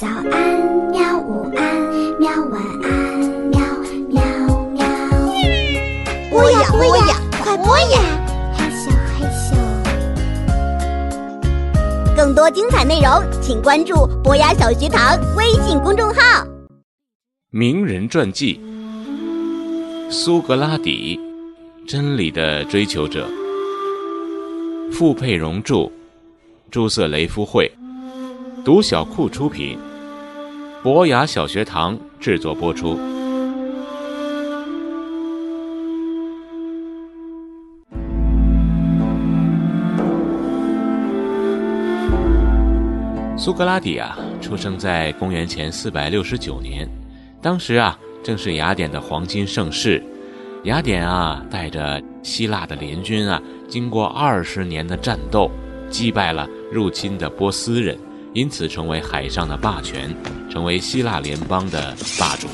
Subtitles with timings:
[0.00, 0.32] 早安，
[0.90, 1.18] 喵！
[1.18, 1.62] 午安，
[2.18, 2.30] 喵！
[2.50, 3.60] 晚安，喵
[4.08, 4.22] 喵
[4.70, 4.80] 喵！
[6.30, 8.00] 播呀播呀，快播呀！
[8.56, 9.52] 嘿咻嘿咻。
[12.16, 13.10] 更多精彩内容，
[13.42, 16.46] 请关注博雅小学堂微信公众号。
[17.50, 18.58] 名人传记：
[20.08, 21.20] 苏格拉底，
[21.86, 23.28] 真理的追求者。
[24.90, 25.90] 傅佩荣著，
[26.70, 27.70] 朱瑟雷夫绘，
[28.64, 29.78] 读小库出品，
[30.82, 32.98] 博雅小学堂制作播出。
[43.36, 46.88] 苏格拉底啊，出生在公元前四百六十九年，
[47.42, 50.02] 当时啊，正是雅典的黄金盛世。
[50.64, 53.38] 雅典啊，带着希腊的联军啊，
[53.68, 55.50] 经过二十年的战斗，
[55.90, 57.98] 击败了入侵的波斯人，
[58.32, 60.14] 因此成为海上的霸权，
[60.48, 62.46] 成为希腊联邦的霸主。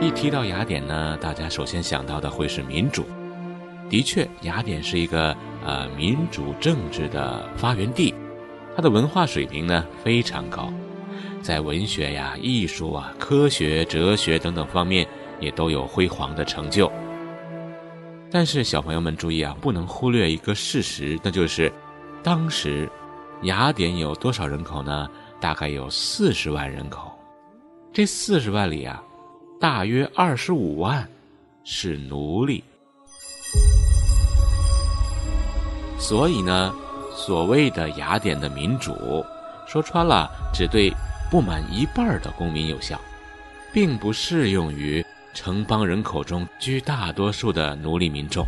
[0.00, 3.06] 一提到雅典呢，大家首先想到的会是民主。
[3.88, 8.12] 的确，雅典是一个呃民主政治的发源地，
[8.76, 10.70] 它的文化水平呢非常高，
[11.48, 15.08] 在文学呀、艺术啊、科学、哲学等等方面
[15.40, 16.92] 也都有辉煌的成就。
[18.30, 21.72] 但是小朋友们注意啊，不能忽略一个事实，那就是
[22.22, 22.86] 当时
[23.44, 25.08] 雅典有多少人口呢？
[25.40, 27.10] 大概有四十万人口，
[27.94, 29.02] 这四十万里啊，
[29.58, 31.08] 大约二十五万
[31.64, 32.62] 是奴隶。
[35.98, 36.74] 所以呢，
[37.16, 39.24] 所谓的雅典的民主，
[39.66, 40.92] 说穿了，只对
[41.30, 42.98] 不满一半的公民有效，
[43.72, 45.04] 并不适用于
[45.34, 48.46] 城邦人口中居大多数的奴隶民众。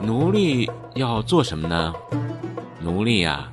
[0.00, 1.92] 奴隶要做什么呢？
[2.80, 3.52] 奴隶啊，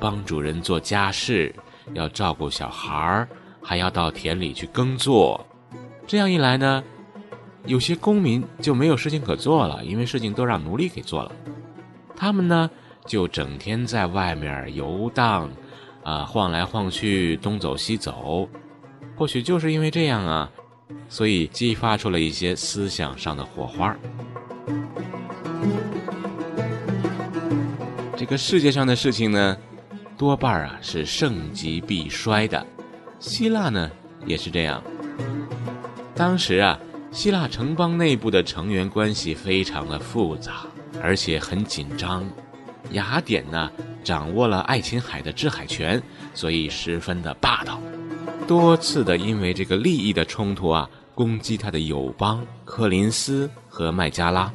[0.00, 1.54] 帮主人做家事，
[1.94, 3.28] 要照顾小孩儿，
[3.62, 5.46] 还要到田里去耕作。
[6.04, 6.82] 这样一来呢，
[7.64, 11.32] 有些公民就没有事情可做了，因为事情都让奴隶给做了。
[12.16, 12.70] 他们呢，
[13.04, 15.50] 就整天在外面游荡，
[16.02, 18.48] 啊，晃来晃去，东走西走。
[19.14, 20.50] 或许就是因为这样啊，
[21.08, 23.96] 所以激发出了一些思想上的火花。
[28.16, 29.56] 这个世界上的事情呢，
[30.16, 32.66] 多半啊是盛极必衰的。
[33.18, 33.90] 希腊呢
[34.24, 34.82] 也是这样。
[36.14, 36.78] 当时啊，
[37.10, 40.66] 希腊城邦内部的成员关系非常的复杂，
[41.02, 42.24] 而且很紧张。
[42.92, 43.70] 雅典呢
[44.04, 46.02] 掌握了爱琴海的制海权，
[46.34, 47.80] 所以十分的霸道，
[48.46, 54.52] 多次的因为这个利益的冲突啊，攻击他的友邦科林斯和麦加拉。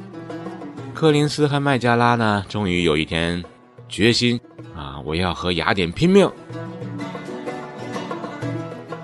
[0.94, 3.42] 科林斯和麦加拉呢，终于有一天。
[3.88, 4.40] 决心
[4.74, 4.98] 啊！
[5.04, 6.26] 我要和雅典拼命。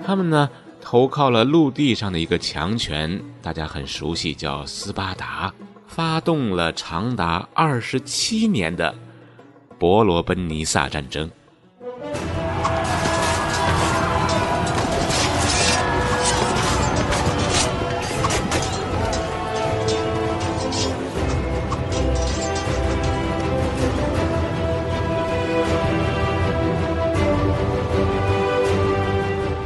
[0.03, 0.49] 他们呢，
[0.81, 5.53] 投靠了陆地上的一个强权，大家很熟悉，叫斯巴达，
[5.99, 8.95] 发动了长达二十七年的
[9.77, 11.29] 伯罗奔尼撒战争。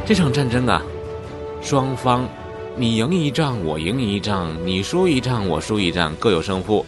[0.04, 0.82] 这场战争啊，
[1.62, 2.28] 双方
[2.76, 6.84] 你赢一仗，我赢一仗，你输一仗，我输一仗，各有胜负。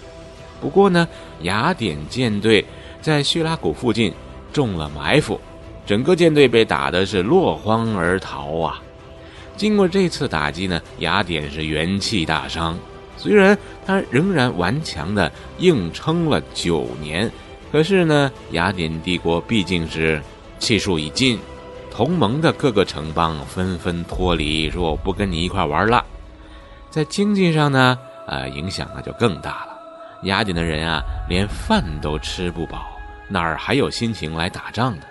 [0.59, 1.07] 不过呢，
[1.41, 2.65] 雅典舰队
[3.01, 4.11] 在叙拉古附近
[4.51, 5.39] 中了埋伏，
[5.85, 8.81] 整个舰队被打的是落荒而逃啊。
[9.55, 12.77] 经过这次打击呢，雅典是元气大伤。
[13.15, 17.31] 虽然他仍然顽强的硬撑了九年，
[17.71, 20.19] 可是呢，雅典帝国毕竟是
[20.57, 21.39] 气数已尽。
[21.95, 26.03] 同盟的各个城邦纷纷脱离，说我不跟你一块玩了。
[26.89, 27.97] 在经济上呢，
[28.27, 29.79] 呃，影响那就更大了。
[30.23, 32.85] 雅典的人啊，连饭都吃不饱，
[33.29, 35.03] 哪儿还有心情来打仗呢？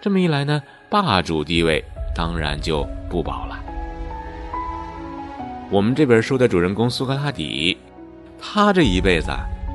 [0.00, 1.80] 这么一来呢，霸主地位
[2.12, 3.56] 当然就不保了。
[5.70, 7.78] 我们这本书的主人公苏格拉底，
[8.42, 9.30] 他这一辈子，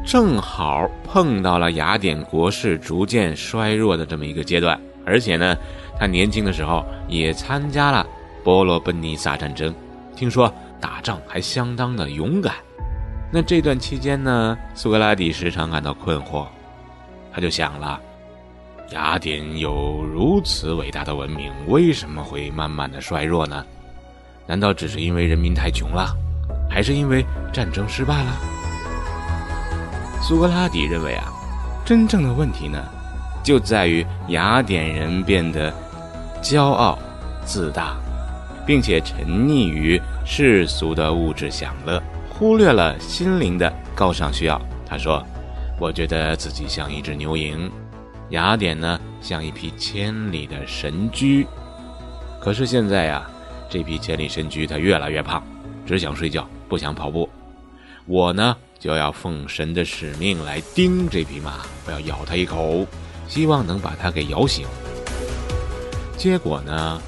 [0.05, 5.55] 正好碰到了雅典国势逐渐衰弱的这么一个阶段，而且呢。
[5.97, 8.05] 他年轻的时候也参加了
[8.43, 9.73] 波罗奔尼撒战争，
[10.13, 12.53] 听说打仗还相当的勇敢。
[13.31, 16.45] 那这段期间呢，苏格拉底时常感到困惑，
[17.33, 17.97] 他就想了：
[18.91, 23.65] 雅典有如此伟大的文明，为什么会慢慢的衰弱呢？
[24.45, 26.13] 难道只是因为人民太穷了，
[26.69, 28.31] 还是因为战争失败了？
[30.21, 31.31] 苏格拉底认为啊，
[31.85, 32.83] 真正的问题呢，
[33.45, 35.71] 就在于雅典人变得
[36.41, 36.97] 骄傲
[37.45, 37.95] 自大，
[38.65, 44.59] 并且沉溺于世俗的物质享乐，忽略了心灵的高尚需要。
[44.83, 45.23] 他说
[45.79, 47.69] ：“我觉得自己像一只牛蝇。”
[48.31, 51.45] 雅典呢，像一匹千里的神驹，
[52.41, 53.29] 可是现在呀，
[53.69, 55.43] 这匹千里神驹它越来越胖，
[55.85, 57.29] 只想睡觉，不想跑步。
[58.07, 62.87] 我呢，就要奉神的使命来盯这匹马，我要咬它一口，
[63.27, 64.65] 希望能把它给摇醒。
[66.17, 67.01] 结果呢，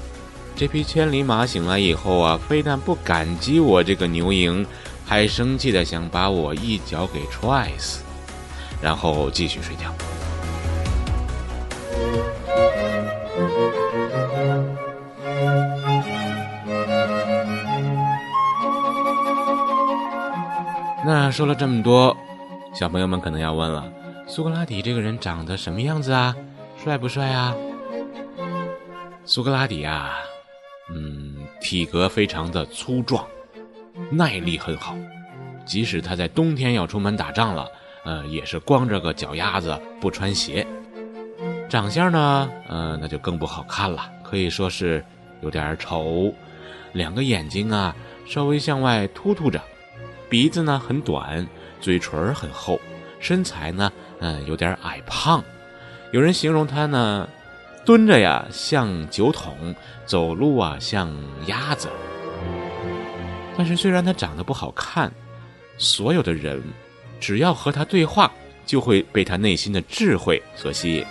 [0.54, 4.66] 这匹千里马醒来以后啊，非但不感激我这个牛蝇，
[5.06, 8.02] 还生气的想把我一脚给踹死，
[8.82, 9.92] 然后继续睡觉。
[21.06, 22.14] 那说了这么多，
[22.74, 23.90] 小朋友们可能要问了：
[24.30, 26.36] 苏格拉底这个人长得什么样子啊？
[26.76, 27.56] 帅不帅啊？
[29.24, 30.18] 苏格拉底啊，
[30.90, 33.26] 嗯，体格非常的粗壮，
[34.10, 34.94] 耐力很好，
[35.64, 37.66] 即使他在冬天要出门打仗了，
[38.04, 40.66] 呃，也是光着个脚丫子不穿鞋。
[41.66, 45.02] 长相呢，呃，那就更不好看了，可以说是
[45.40, 46.34] 有点丑，
[46.92, 47.96] 两个眼睛啊
[48.26, 49.58] 稍微向外突突着。
[50.28, 51.46] 鼻子呢很短，
[51.80, 52.78] 嘴唇很厚，
[53.18, 53.90] 身材呢，
[54.20, 55.42] 嗯，有点矮胖。
[56.10, 57.28] 有人形容他呢，
[57.84, 59.74] 蹲着呀像酒桶，
[60.06, 61.14] 走路啊像
[61.46, 61.88] 鸭子。
[63.56, 65.12] 但是虽然他长得不好看，
[65.76, 66.62] 所有的人
[67.20, 68.32] 只要和他对话，
[68.64, 71.04] 就会被他内心的智慧所吸引。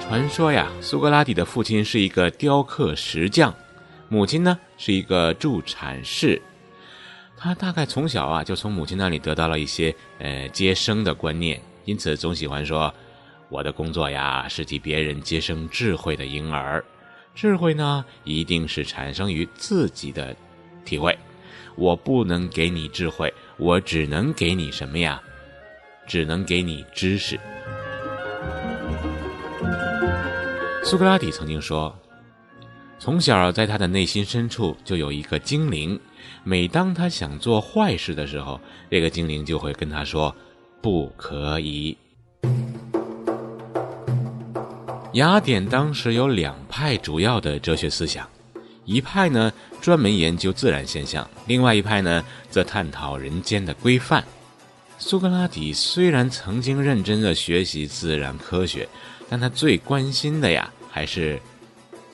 [0.00, 3.54] 传说呀，苏格拉底的父亲是一个雕刻石匠，
[4.08, 6.42] 母亲呢是一个助产士。
[7.42, 12.92] 他大概从小啊，就从母亲那里得到了一些呃接生的观念，因此总喜欢说
[13.48, 16.84] ：“我的工作呀，是替别人接生智慧的婴儿。
[17.34, 20.36] 智慧呢，一定是产生于自己的
[20.84, 21.18] 体会。
[21.76, 25.18] 我不能给你智慧，我只能给你什么呀？
[26.06, 27.40] 只能给你知识。”
[30.84, 31.98] 苏格拉底曾经说
[33.00, 35.98] ：“从小在他的内心深处就有一个精灵。”
[36.44, 38.60] 每当他想做坏事的时候，
[38.90, 40.34] 这个精灵就会跟他说
[40.82, 41.96] ：“不可以。”
[45.14, 48.28] 雅典当时有两派主要的哲学思想，
[48.84, 49.50] 一派呢
[49.80, 54.22] 专门研究自然现象，另外一派呢则探讨人间的规范。
[54.98, 58.86] 苏格拉底虽然曾经认真的学习自然科学，
[59.28, 61.40] 但他最关心的呀还是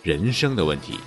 [0.07, 1.01] 人生的问题。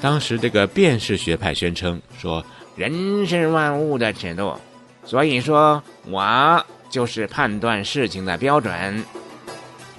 [0.00, 2.44] 当时这个辨识学派宣称说，
[2.76, 4.56] 人是万物的尺度，
[5.04, 9.04] 所以说我就是判断事情的标准。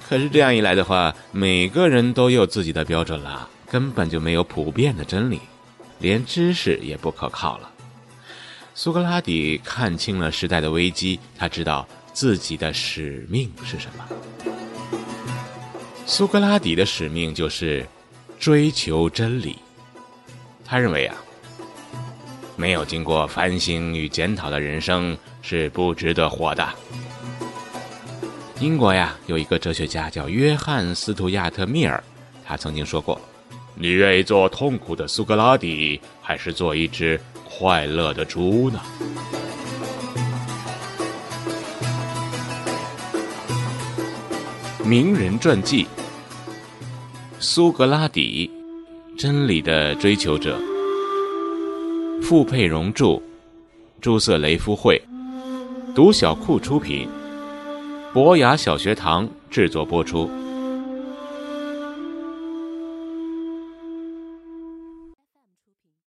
[0.08, 5.38] 可是这样一来的话，每个人都有自己的标准了，根本就没有普遍的真理，
[5.98, 7.70] 连知识也不可靠了。
[8.74, 14.53] 苏格拉底看清了时代的危机，他知道自己的使命是什么。
[16.06, 17.84] 苏格拉底的使命就是
[18.38, 19.56] 追求真理。
[20.64, 21.16] 他认为啊，
[22.56, 26.68] 没有经过反省与检讨的人生是不值得活的。
[28.60, 32.02] 英国呀，有一个哲学家叫约翰·斯图亚特·密尔，
[32.44, 33.20] 他曾经说过
[33.74, 38.80] ：“你愿意做痛苦的苏格拉底，还是做一只快乐的猪呢？”
[44.86, 45.86] 名人传记：
[47.38, 48.50] 苏格拉底。
[49.16, 50.58] 真理的追求者，
[52.20, 53.18] 傅佩荣著，
[54.00, 55.00] 朱瑟雷夫会，
[55.94, 57.08] 独小库出品，
[58.12, 60.28] 博雅小学堂制作播出。